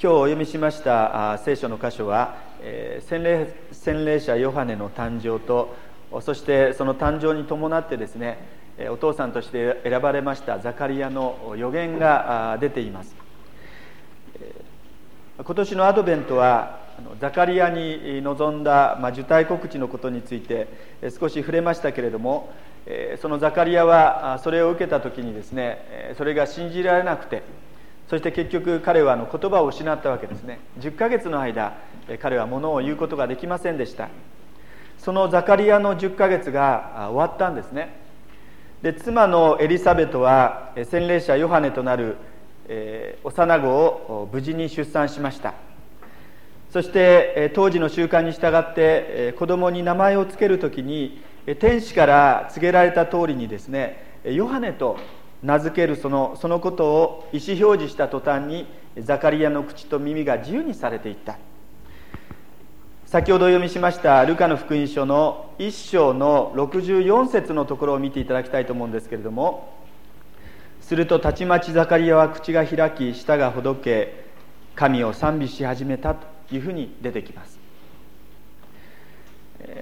[0.00, 5.74] 今日お読みしました聖書の箇所は、え、洗礼洗礼者ヨハネの誕生と
[6.20, 8.38] そしてその誕生に伴ってですね
[8.90, 13.16] お父さんとして選ばれましたザカリアの予言が出ています。
[15.36, 16.78] 今年のアドベントは
[17.20, 20.68] ザカリアに臨んだ、ま、受胎告知のことについて
[21.18, 22.52] 少し触れましたけれども
[23.20, 27.42] そのザカリアはそれを受けた時にですねそれが信じられなくて
[28.08, 30.60] そして結局彼はあの言葉を失ったわけですね。
[30.80, 31.76] 10ヶ月の間
[32.20, 34.08] 彼は物を言うことができませんでした。
[34.98, 38.00] そのザカリアの10ヶ月が終わったんですね。
[38.82, 42.16] で妻のエリザベトは洗礼者ヨハネとなる、
[42.68, 45.54] えー、幼子を無事に出産しました。
[46.70, 51.22] そして当時の習慣に従って子供に名前を付ける時に
[51.58, 54.98] 天使から告げられた通りにですねヨハネと
[55.42, 58.66] 名付けるそのそのことを意思表示した途端に
[58.98, 61.38] ザカリアの口と耳が自由にされていった。
[63.06, 69.72] 先ほど読みしましたルカの福音書の1章の64節のところを見ていただきたいと思うんですけれども
[70.82, 74.26] するとたちまちザカリアは口が開き舌がほどけ
[74.74, 77.58] 神を賛美し始めたというふうに出てきます。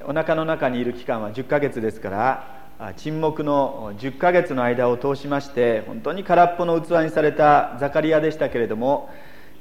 [0.05, 2.66] お腹の中にいる期間は10ヶ月ですから
[2.97, 9.09] 沈黙の10ヶ月の間を通しまして本当に空っぽの器にされたザカリアでしたけれども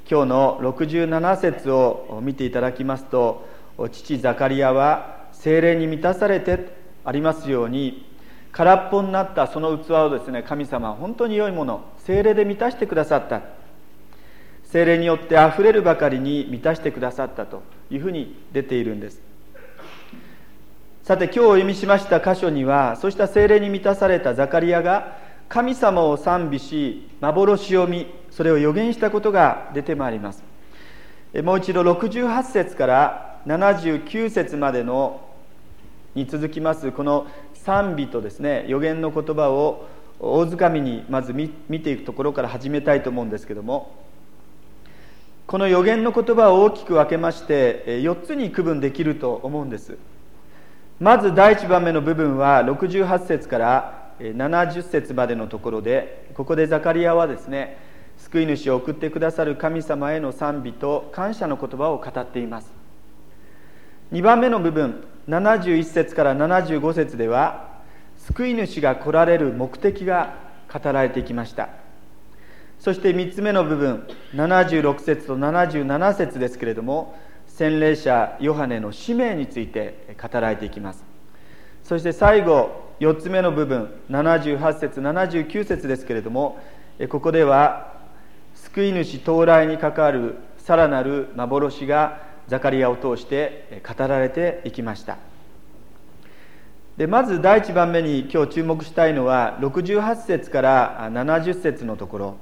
[0.08, 3.48] 今日の67節を見ていただきますと
[3.90, 8.06] 父ザカリアは精霊に満たされてありますように
[8.52, 13.56] 空っぽになったその器をですね神様は本当に良いもの精霊で満たしてくださった。
[14.66, 19.25] 精霊によってあふれるばかりに満たしてくださったというふうに出ているんです。
[21.06, 25.16] さて今日お読みしました箇所にはそうした精霊に満たされたザカリアが
[25.48, 30.42] 神様を賛美し幻を見それを予言したことが出てまいります。
[31.44, 35.20] もう一度68節から79節までの
[36.16, 39.86] に続きますこの賛美とですね予言の言葉を
[40.18, 41.48] 大掴みにまず見
[41.82, 43.94] ていくところから始めたいと思うんですけども
[45.46, 49.96] この予言の言葉を大きく分けまして4つに区分できると思うんです。
[50.98, 57.76] まず第1番目の部分は68節から70節までのところでここでザカリアはですね
[58.16, 62.72] 救い主を送ってくださる神様への賛美と感謝の言葉を語っています。
[64.10, 67.76] 2番目の部分71節から75節では
[68.16, 70.34] 救い主が来られる目的が
[70.72, 71.68] 語られてきました。
[72.80, 77.18] そして3つ目の部分76節と77節ですけれども
[77.56, 81.02] 洗礼者ヨハネの使命について語られていきます。
[81.84, 86.58] そして最後4つ目の部分78節79節ですけれども
[87.08, 87.94] ここでは
[88.54, 95.16] 救い主到来に関わるさらなる幻がザカリアを通して語られていきました。
[96.98, 102.36] でまず第1番目に今日注目したいのは68節から70節のところ、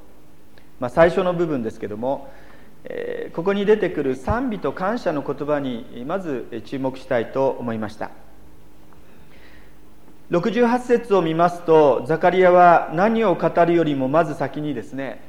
[0.81, 2.33] まあ、最初の部分ですけども
[3.35, 8.11] ここに出てくる賛美と感謝の言葉にまず注目したいと思いました。
[10.31, 15.23] 68節を見ますとザカリアは何を語るよりもまず先にですね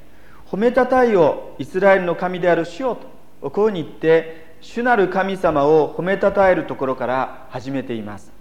[0.49, 2.97] 褒めたたえよイスラエルの神である主よ
[3.41, 8.31] とこうに言って主なる神様を褒めたたえるところから始めています。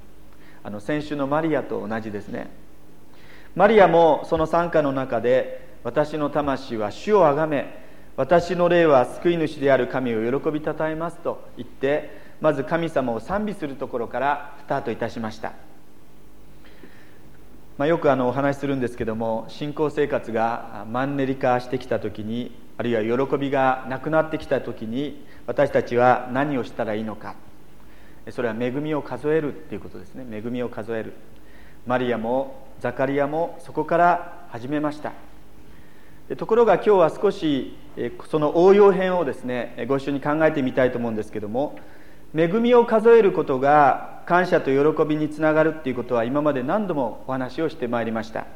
[0.62, 2.50] あの先週のマリアと同じですね。
[3.54, 7.83] マリアもその参加の中で私の魂は主をあがめ
[8.16, 15.52] 私の霊は救い主である神を喜びたたえますと言ってまず神様を賛美するところからスタートいたしました、
[17.76, 27.36] まあ、よくあのお話しするんですけども信仰生活がマンネリ化してきた時にあるいは喜びがなくなってきた時に私たちは何をしたらいいのか。
[28.30, 30.24] それは恵みを数えるっていうことですね。
[30.30, 31.12] 恵みを数える。
[31.86, 35.12] マリアもザカリアもそこから始めました。
[36.38, 37.76] ところが今日は少し
[38.30, 41.78] その応用編をですねご一緒に考えてみたいと思うんですけども
[42.34, 48.46] 恵みを数えることが感謝と喜びにつながるっていうことは今まで何度もお話をしてまいりました。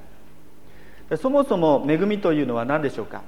[1.18, 3.22] そもそも恵みというのは何でしょうか？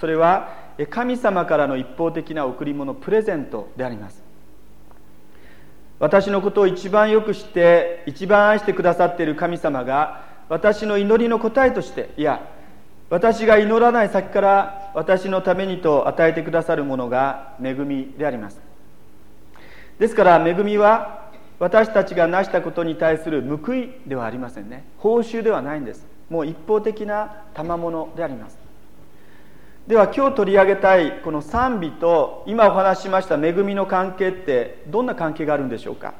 [0.00, 0.48] それは
[0.88, 4.22] 神様からの一方的な贈り物プレゼントであります。
[5.98, 12.46] 私のことを一番よく知って一番愛してくださっている神様が私の祈りの答えとしていや
[13.14, 18.60] 私が祈らない先から私のためにと与えてくださるものが恵みであります。
[20.00, 21.30] ですから恵みは
[21.60, 24.82] 私たちが成したことに対する報いではありませんね。
[24.98, 26.04] 報酬ではないんです。
[26.28, 28.58] もう一方的な賜物であります。
[29.86, 36.14] では今日取り上げたいこの賛美と今お話ししました恵みの関係ってどんな関係があるんでしょうか。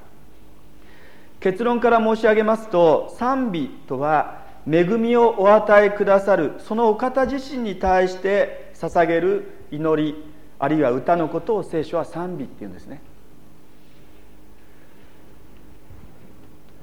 [1.41, 10.14] 結論から申し上げますと賛美とは恵みをお与えくださるそのお方自身に対して捧げる祈り
[10.58, 13.02] あるいは歌のことを聖書は賛美っていうんですね。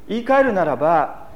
[0.08, 1.30] 言い換えるならば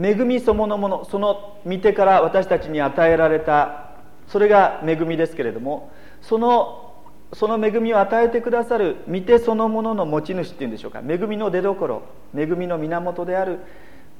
[0.00, 3.90] 恵みそのものその御手から私たちに与えられた
[4.28, 5.90] それが恵みですけれども
[6.22, 6.94] その
[7.32, 11.02] その恵みを与えてくださる御手そのものの持ち主っていうんでしょうか。
[11.06, 12.02] 恵みの出どころ
[12.36, 13.58] 恵みの源である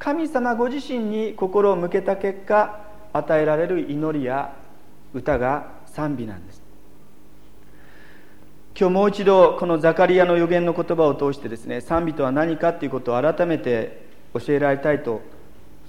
[0.00, 2.81] 神様ご自身に心を向けた結果
[3.12, 4.56] 与えられる祈りや
[5.12, 6.62] 歌が賛美なんです。
[8.75, 15.20] 今日もう一度このザカリアの予言の言葉を通してですね賛美とは何かということを改めて教えられたいと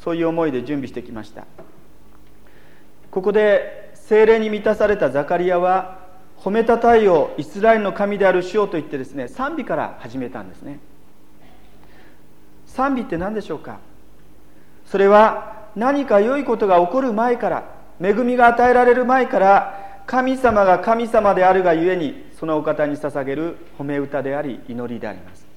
[0.03, 1.45] そういう思いで準備してきました。
[3.11, 5.99] ここで精霊に満たされたザカリアは
[6.37, 10.79] 褒めたたえよイスラエルの神である主よと言ってですね賛美から始めたんですね。
[12.65, 13.79] 賛美って何でしょうか？
[14.91, 17.63] それは何か良いことが起こる前から
[18.01, 25.47] 恵みが与えられる前から神様が神様であるがゆえにそのお方に捧げる褒め歌であり祈りであります。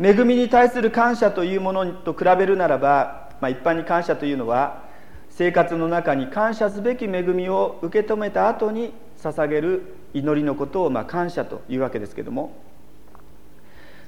[0.00, 4.82] 恵みに対する感謝というものと比べるならば、まあ、一般に感謝というのは
[5.28, 12.56] 生活の中に感謝すべき恵みを受け止めた後に捧げる祈りのことをま感謝というわけですけども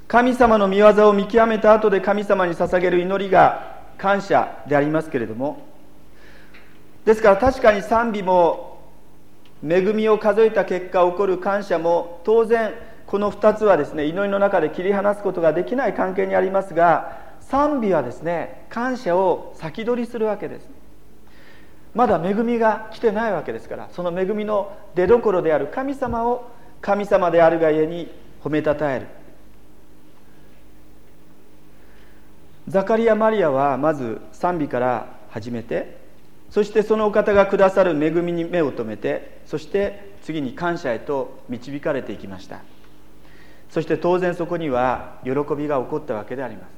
[0.09, 5.63] 神様の御業を見極めた後で神様に捧げる祈りが感謝でありますけれども
[7.05, 8.79] ですから確かに賛美も
[9.67, 12.75] 恵みを数えた結果起こる感謝も当然
[13.07, 20.69] この2つはですね祈りの中で切り離すことができない関係にありますが賛美はですね感謝を先取りするわけです。
[21.95, 26.51] まだ恵みが来てないわけですからその恵みの出どころである神様を
[26.81, 28.11] 神様であるがゆえに
[28.43, 29.07] 褒めたたえる。
[32.69, 35.99] ザカリア・マリアはまず賛美から始めて
[36.51, 42.63] そしてそのお方がくださる恵みに目を留めてそして次に感謝へと導かれていきました。
[43.71, 46.71] そして当然そこには喜びが起こったわけであります。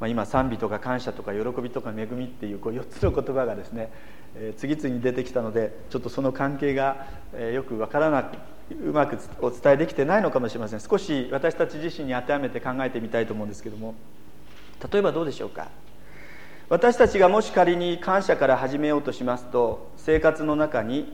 [0.00, 3.92] まあ、今賛美とか感謝とか喜びとか恵みっていうこう4つの言葉がですね、
[4.34, 8.38] えー、次々に出てきたのでちょっとその関係が、え、よく分からなく
[8.70, 10.80] うまくお伝えできてないのかもしれません。
[10.80, 13.94] 少し私たち自身に当てはめて考えてみたいと思うんですけども。
[14.92, 15.68] 例えばどうでしょうか？
[16.68, 21.12] 私たちがもし仮に感謝から始めようとしますと生活の中に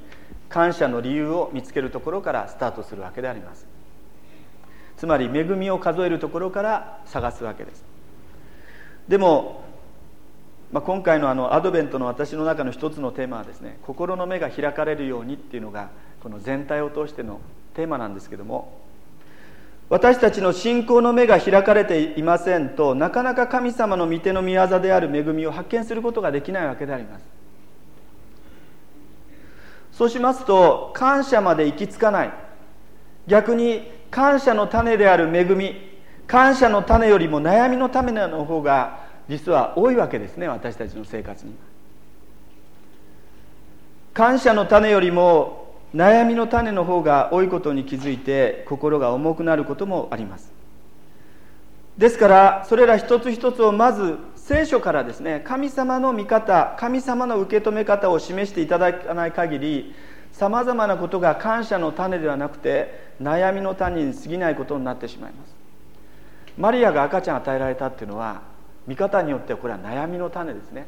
[0.48, 3.66] 感謝の理由を見つけるところからスタートするわけであります。
[4.98, 7.84] つまり恵みを数えるところから探すわけです。
[9.08, 9.64] でも、
[10.72, 15.90] まあ、今回のあのアドベントの私の中の一つのテーマはですね心の目が開かれるようにっていうのが
[16.26, 17.38] この全体を通しての
[17.74, 18.80] テーマなんですけども
[19.88, 27.24] 私たちの信仰の目が開かれていませんとなかなか神様の御手の御業である恵みを発見することができないわけであります。
[29.92, 32.32] そうしますと感謝まで行き着かない。
[33.28, 35.76] 逆に感謝の種である恵み
[36.26, 41.54] 感謝の種よりも悩みの種の方が実は多いわけですね私たちの生活に。
[44.12, 45.65] 感謝の種よりも
[45.96, 50.52] 悩みの種の方が多いことに気づいて心が重くなることもあります。
[51.96, 59.94] ですからそれら一つ一つをまず聖書からですね神様の見方神様の受け止め方を示していただかない限り
[60.32, 65.56] さまざまなことが感謝の種ではなくて悩みの種に過ぎないことになってしまいます。
[66.58, 68.42] マリアが赤ちゃん与えられたっていうのは
[68.86, 70.86] 見方によってはこれは悩みの種ですね。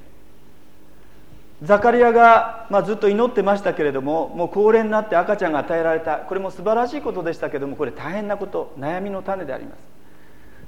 [1.63, 6.19] ザカリアが、まあ、ずっと祈ってましたけれどももう高齢になって赤ちゃんが与えられた。
[6.19, 9.79] これも素晴らしいことでしたけどもこれ大変なこと悩みの種であります。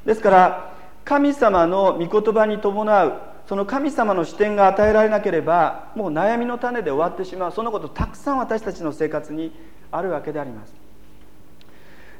[0.05, 0.73] ですから
[1.05, 3.13] 神様の御言葉に伴う
[3.47, 7.53] その神様の視点が与えられなければもう悩みの種で終わってしまう。
[7.53, 9.53] そのことたくさん私たちの生活に
[9.93, 10.75] あるわけであります。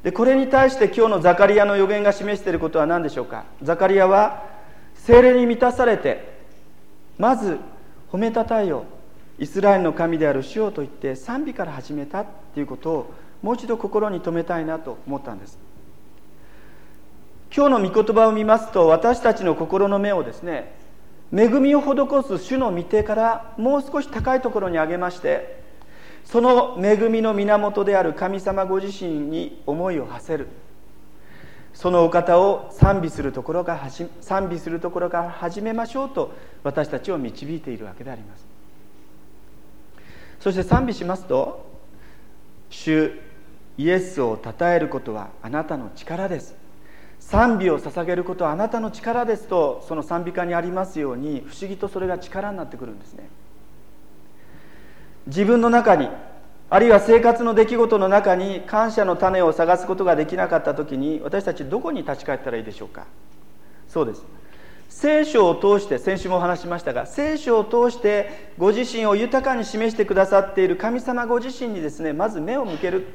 [0.05, 3.45] でこれに対して今日のザカリアの予言が示していることは何でしょうか。
[3.63, 4.45] ザカリアは
[4.95, 6.39] 精霊に満たされて
[7.19, 7.59] まず
[8.13, 8.85] 褒めたたえよ
[9.39, 15.59] イスラエルの神である主よと言って賛美から始めたっていうことをもう一度心に留めたいなと思ったんです。
[17.55, 20.73] 今日の御言葉を見ますと私たちの心の目をですね
[21.33, 25.61] 恵みを施す主の御手からもう少し高いところに上げまして
[26.25, 30.47] その恵みの源である神様ご自身に思いを馳せる。
[31.81, 33.89] そのお方を賛美するところが
[34.21, 38.47] 賛美するところから始めましょうと私たちを導いているわけであります。
[40.41, 41.67] そして賛美しますと
[42.69, 43.19] 主
[43.79, 46.55] イエスを称えることはあなたの力です。
[47.19, 53.27] 賛美を捧げることはあなたの力ですとその賛美歌にありますように不思議とそれが力になってくるんですね。
[55.29, 56.11] 自分の中に
[56.73, 63.07] あるいは生活の出来事の中に感謝の種を探すことができなかった時に私たちどこに立ち返ったらいいでしょうか？
[63.89, 64.25] そうです。
[64.89, 73.07] 聖書を通して先週もお話しましたが聖書を通してご自身を豊かに示してくださっている神様ご自身にですねまず目を向ける。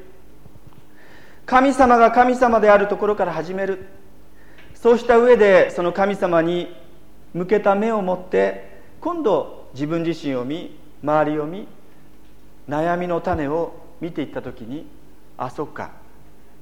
[1.46, 3.86] 神様が神様であるところから始める。
[4.74, 6.76] そうした上でその神様に
[7.32, 11.66] 向けた目を持って今度自分自身を見周りを見
[12.68, 14.86] 悩みの種を見ていった時に
[15.38, 15.92] あそっか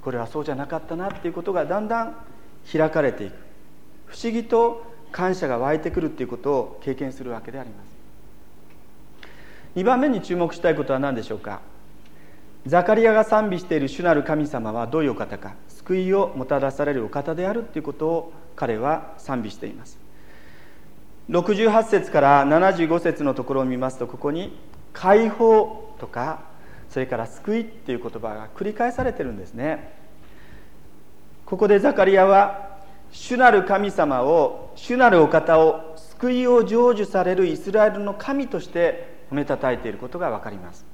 [0.03, 2.17] これはそうじゃなかったなっていうことがだんだん
[2.71, 3.35] 開かれていく。
[4.07, 7.95] 不思議と感謝が湧いてくるっていうことを経験するわけであります。
[9.77, 11.61] 2番目に注目したいことは何でしょうか。
[12.67, 19.99] ザカリアが賛美している主なる神様はどういうお方か救いをもたらされるお方であるということを彼は賛美しています。
[21.31, 24.59] 68節から75節のところを見ますとここに
[24.93, 26.43] 解放とか
[26.91, 29.93] それから救いっていう言葉が繰り返されてるんですね。
[31.45, 32.79] ここでザカリアは
[33.11, 40.85] 主なる神様を主なるお方を救いを成就されるイスラエルの神として褒めたたえていることが分かります。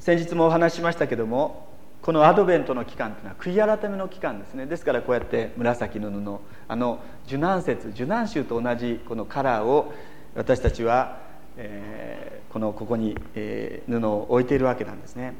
[0.00, 1.68] 先日もお話ししましたけども
[2.00, 4.66] このアドベントの期間というのは悔い改めの期間ですね。
[4.66, 9.92] ですからこうやって紫の布あの受難節受難週と同じこのカラーを
[10.34, 11.27] 私たちは
[11.60, 15.34] えー、このここに、えー、布を置いているわけなんですね。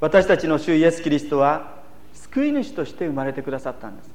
[0.00, 1.76] 私たちの主イエス・キリストは
[2.12, 4.10] 救い主として生まれてくださったんです。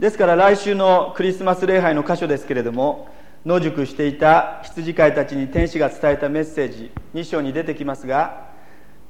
[0.00, 3.08] ですから来週のクリスマス礼拝の箇所ですけれども
[3.46, 8.48] 野宿していた羊飼いたちに天使が伝えたメッセージ2章に出てきますが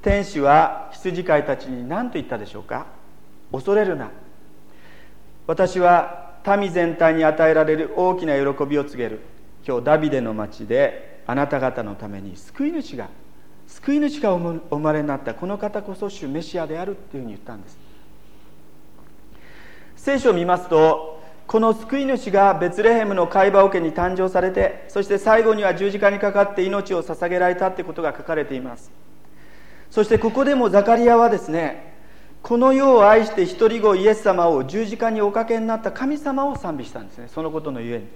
[0.03, 2.87] 天使は羊飼いたちに何と言ったでしょうか？
[3.51, 4.11] 恐れるな。
[5.49, 6.26] 私は
[6.57, 9.21] 民全体に与えられる大きな喜びを告げる。
[9.67, 13.09] 今日ダビデの町であなた方のために救い主が
[13.67, 17.77] 救い主がお生まれになったこの方こそ主メシアであるっていうふうに言ったんです。
[19.97, 28.93] 聖書を見ますとこの救い主がベツレヘムの貝羽桶に誕生されてそして最後には十字架にかかって命を捧げられたってことが書かれています。
[29.91, 31.96] そしてここでもザカリアはですね
[32.47, 37.27] この世を愛して一人子イエス様を十字架におかけになった神様を賛美したんですね。
[37.27, 38.07] そのことのゆえに。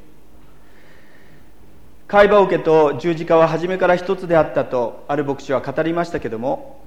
[2.06, 6.80] 海馬桶と十字架は初めから一つであったとある牧師は語りましたけども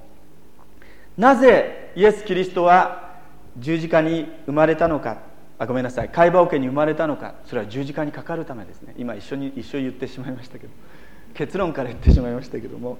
[1.18, 3.12] なぜイエス・キリストは
[3.58, 5.18] 十字架に生まれたのか？
[5.58, 6.08] あごめんなさい。
[6.08, 7.34] 海馬桶に生まれたのか？
[7.44, 8.94] それは十字架にかかるためですね。
[8.96, 10.72] 今一緒に一緒に言ってしまいましたけど。
[11.34, 12.96] 結論から言ってしまいましたけども。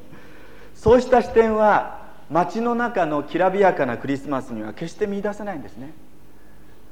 [0.74, 5.92] そうした視点は街の中のきらびやかなクリスマスには決して見出せないんですね。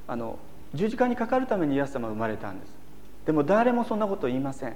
[0.07, 0.39] あの
[0.75, 2.71] 十字架にかかるためにイエス様は生まれたんです。
[3.27, 4.75] でも誰もそんなこと言いません。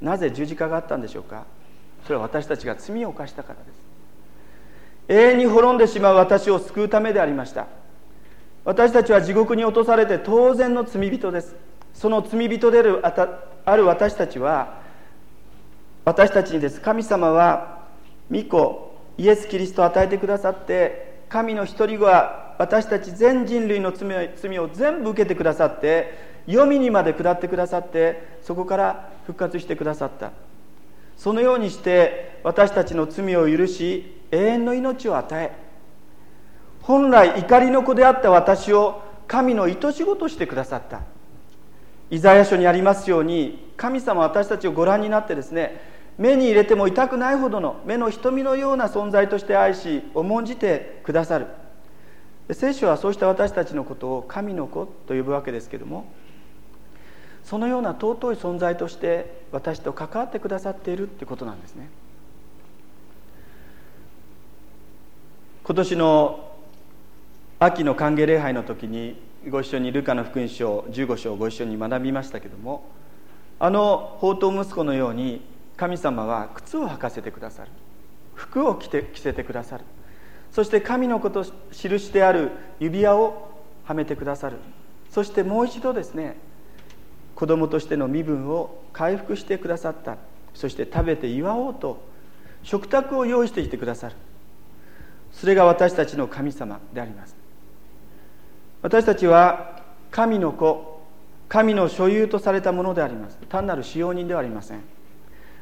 [0.00, 1.44] なぜ十字架があったんでしょうか？
[2.04, 3.88] それは私たちが罪を犯したからです。
[5.08, 7.66] 永遠に滅んでしまう私を救うためでありました。
[8.64, 11.56] 私たちは地獄に落とされて当然の罪人です。
[11.94, 12.78] その罪人で
[13.64, 14.80] ある私たちは
[16.04, 16.80] 私たちにです。
[16.80, 17.77] 神様は
[18.30, 30.32] 御子イエス・キリストを与えてくださって神の一人子は私たち全人類の罪を全部受けてくださって黄泉にまで下ってくださってそこから復活してくださった。
[31.16, 35.52] そのようにして私たちの罪を許し永遠の命を与え
[36.80, 41.00] 本来怒りの子であった私を神の愛し子としてくださった。
[42.10, 51.46] イザヤ書にありますように神様私たちをご覧になってですね目に入れても痛くないほどの目の瞳のような存在として愛し重んじてくださる。
[52.50, 56.10] 聖書はそうした私たちのことを神の子と呼ぶわけですけども
[57.44, 61.88] そのような尊い存在として私と関わってくださっているってことなんですね。
[65.64, 66.50] 今年の
[67.58, 69.20] 秋の歓迎礼拝の時に
[69.50, 72.86] ご一緒にルカの福音書15章をご一緒に学びましたけども
[73.60, 75.42] あの宝刀息子のように
[75.78, 77.70] 神様は靴を履かせてくださる。
[78.34, 79.84] 服を着て着せてくださる。
[80.50, 84.56] そして神のこと印である指輪をはめてくださる。
[85.10, 86.36] そしてもう一度ですね
[87.34, 90.16] 子供としての身分を回復してくださった。
[90.52, 92.02] そして食べて祝おうと
[92.64, 94.16] 食卓を用意してきてくださる。
[95.30, 97.36] それが私たちの神様であります。
[98.82, 99.80] 私たちは
[100.10, 100.98] 神の子
[101.48, 103.38] 神の所有とされたものであります。
[103.48, 104.97] 単なる使用人ではありません。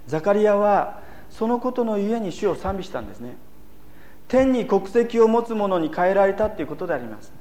[0.06, 3.36] ザカリアはそのことのゆえに主を賛美したんですね。
[4.28, 7.32] 天に国籍を持つ者に変えられたということであります。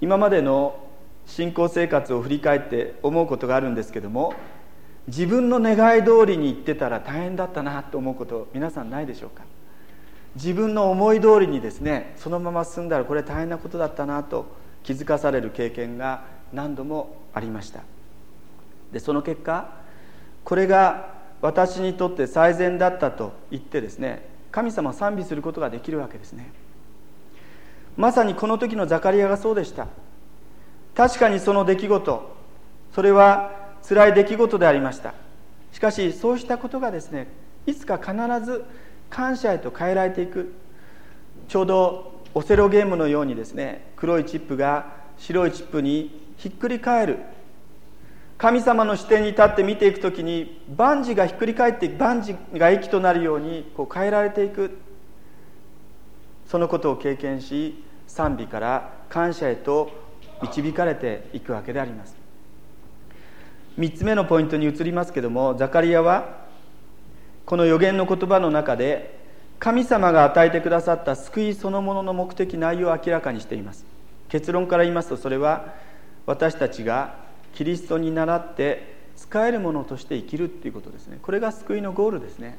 [0.00, 0.76] 今までの
[1.26, 4.34] 信仰生活を振り返って思うことがあるんですけども
[5.06, 9.44] 自分の願い通りに行ってたら大変だったなと思うこと皆さんないでしょうか。
[10.36, 14.46] 自分の思い通りにですねそのまま進んだらこれ大変なことだったなと
[14.82, 17.80] 気づかされる経験が何度もありました。
[18.92, 19.83] でその結果
[20.44, 26.52] これが私にとって最善だったと言ってですね神様を賛美することができるわけですね。
[27.96, 29.88] まさにこの時のザカリアがそうでした。
[30.94, 32.36] 確かにその出来事
[32.94, 35.14] それは辛い出来事でありました。
[35.72, 37.26] しかしそうしたことがですね
[37.66, 38.12] いつか必
[38.44, 38.64] ず
[39.10, 40.54] 感謝へと変えられていく。
[41.48, 44.86] ちょうどオセロゲームのようにですね黒いチップが
[45.18, 47.18] 白いチップにひっくり返る
[48.36, 54.78] 神様の視点に立って見ていく時に万事がひっくり返って万事が益となるようにこう変えられていく。
[56.46, 59.90] そのことを経験し賛美から感謝へと
[60.42, 62.16] 導かれていくわけであります。
[63.78, 66.44] 3つ目のポイントに移りますけどもザカリアは
[67.44, 69.18] この予言の言葉の中で
[69.58, 73.84] 神様が与えてくださった救いそのものの目的内容を明らかにしています。
[74.28, 75.74] 結論から言いますとそれは
[76.26, 77.23] 私たちが
[77.54, 81.18] キリストに倣って使えるものとして生きるっていうことですね。
[81.22, 82.58] これが救いのゴールですね。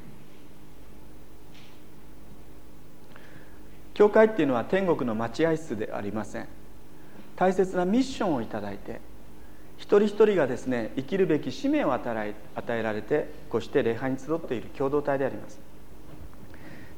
[3.94, 6.48] 教会っていうのは天国の待合室でありません。
[7.36, 9.00] 大切なミッションを頂いて
[9.76, 15.60] 一人一人がですね生きるべき使命を与え与えられてこうして礼拝に集っている共同体であります。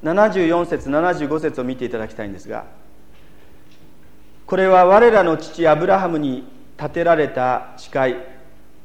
[0.05, 2.67] 74節75節を見ていただきたいんですが
[4.47, 8.15] これは我らの父アブラハムに立てられた誓い。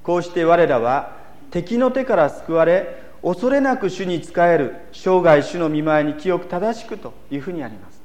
[0.04, 1.16] こうして我らは
[1.52, 8.02] 敵の手から救われ恐れなく主に仕える生涯主の見舞いに清く正しくというふうにあります。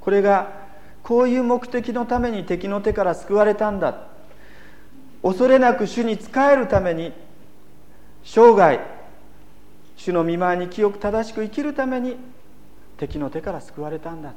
[0.00, 0.52] これが
[1.02, 4.06] こういう目的のために敵の手から救われたんだ。
[5.22, 7.12] 恐れなく主に仕えるために
[8.22, 8.78] 生涯
[9.96, 12.16] 主の見舞いに清く正しく生きるために
[12.98, 14.34] 敵の手から救われたんだ。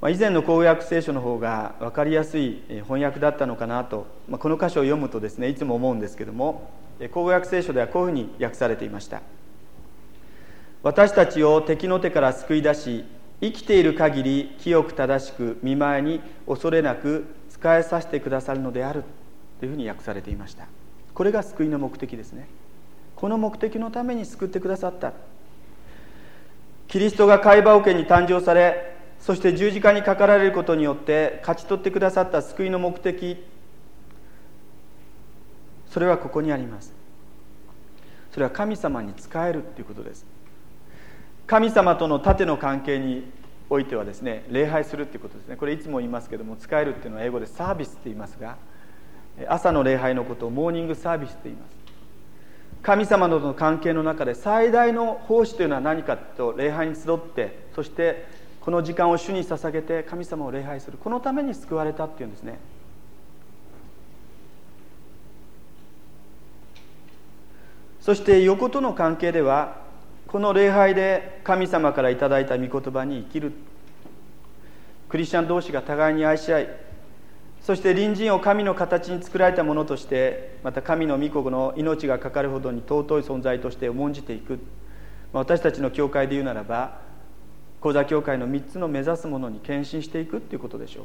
[0.00, 6.70] まあ、以前の公約聖書の方が分かりやすい翻訳だったのかなと、まあ、この箇所を読むとですねいつも思うんですけども
[7.12, 9.22] 公約聖書ではこういうふうに訳されていました。
[10.82, 13.04] 私たちを敵の手から救い出し
[13.42, 19.04] 生きている限り清く正しく見舞いに恐れなく仕えさせてくださるのである
[19.58, 20.66] というふうに訳されていました。
[21.12, 22.48] これが救いの目的ですね。
[23.16, 25.12] この目的のために救ってくださった。
[26.88, 28.89] キリストが貝羽桶に誕生され
[29.20, 33.36] そして十字架にかかられることによって勝ち取ってくださった救いの目的
[35.90, 36.94] それはここにあります。
[38.32, 40.24] それは神様に仕えるということです。
[41.46, 43.24] 神様との縦の関係に
[43.68, 45.56] おいてはですね礼拝するということですね。
[45.56, 48.56] これいつも言いますけども使えるっていうのは英語でサービスって言いますが
[49.48, 51.70] 朝の礼拝のことをモーニングサービスって言います。
[52.82, 58.26] 神様との関係の中で最大の奉仕というのは何かと礼拝に集ってそして
[58.60, 60.98] この時間を主に捧げて神様を礼拝する。
[60.98, 62.58] このために救われたっていうんですね。
[68.00, 69.76] そして横との関係では
[70.26, 73.52] この礼拝で神様からいただいた御言葉に生きる。
[75.08, 76.68] クリスチャン同士が互いに愛し合い
[77.60, 84.60] そして隣人を神の形に作られたものとしてまた神の御子の命がかかるほどに尊い存在として重んじていく。
[85.32, 87.00] 私たちの教会で言うならば
[87.80, 91.04] 講座協会の3つの目指すものに献身していくっていうことでしょう。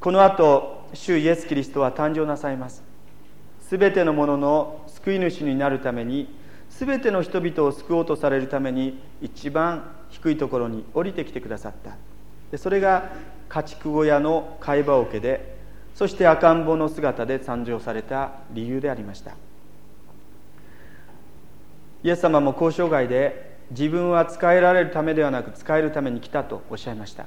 [0.00, 2.82] この後主イエス・キリストは誕生なさいます。
[3.60, 6.28] すべてのものの救い主になるために
[6.68, 11.96] すべての人々を救おうとされるために一番低いところに降りてきてくださった。
[12.50, 13.12] でそれが
[13.48, 15.56] 家畜小屋の貝羽桶で
[15.94, 19.32] そして赤ん坊の姿で誕生された理由でありました。
[22.02, 27.26] イエス様も交渉外で自分は使えられるためではなく使えるために来たとおっしゃいました。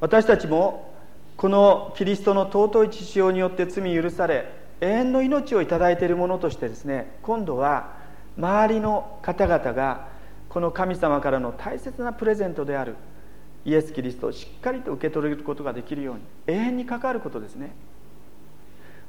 [0.00, 0.94] 私たちも
[1.36, 7.96] このキリストの尊い血潮によって罪許され永遠の命を頂いているものとしてですね今度は
[8.38, 10.08] 周りの方々が
[10.48, 12.96] この神様からの大切なプレゼントである
[13.64, 17.72] イエス・キリストをしっかりと受け取れることができるように永遠に関わることですね。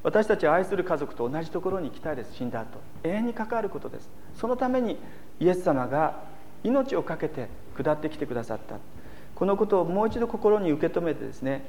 [0.04, 2.34] 私たちは愛する家族と同じところに行きたいです。
[2.34, 2.80] 死んだ後。
[3.04, 4.10] 永遠に関わることです。
[4.36, 4.98] そのために
[5.40, 6.24] イエス様が
[6.64, 8.78] 命を懸けて下ってきてくださった。
[9.36, 11.68] このことをもう一度心に受け止めてですね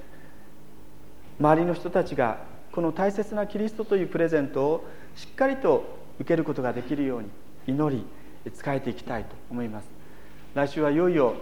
[1.41, 2.39] 周りの人たちが
[2.71, 4.85] この大切なキリストというプレゼントを
[5.17, 5.85] しっかりと
[6.21, 7.29] 受けることができるように
[7.67, 8.05] 祈り
[8.53, 9.89] 仕えていきたいと思います。
[10.55, 11.35] 来週はいよいよ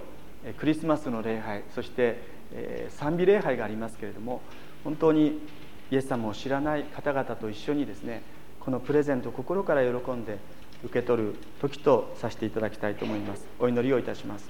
[0.59, 2.22] クリスマスの礼拝そして
[2.90, 4.40] 賛美礼拝がありますけれども
[4.85, 5.40] 本当に
[5.90, 8.22] イエス様を知らない方々と一緒にですね
[8.61, 10.38] このプレゼントを心から喜んで
[10.85, 13.46] 受け取る時とさせていただきたいと思います。
[13.59, 14.48] お祈りをいたします。